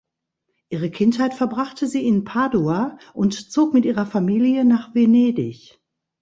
Ihre 0.69 0.89
Kindheit 0.89 1.35
verbrachte 1.35 1.85
sie 1.85 2.07
in 2.07 2.23
Padua 2.23 2.97
und 3.13 3.35
zog 3.51 3.75
mit 3.75 3.85
ihrer 3.85 4.07
Familie 4.07 4.65
nach 4.65 4.95
Venedig. 4.95 5.79